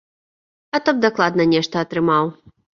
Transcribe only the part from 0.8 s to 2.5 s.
то б дакладна нешта атрымаў.